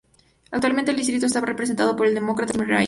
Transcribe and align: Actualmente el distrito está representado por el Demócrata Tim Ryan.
Actualmente 0.49 0.89
el 0.89 0.97
distrito 0.97 1.27
está 1.27 1.41
representado 1.41 1.95
por 1.95 2.07
el 2.07 2.15
Demócrata 2.15 2.53
Tim 2.53 2.63
Ryan. 2.63 2.79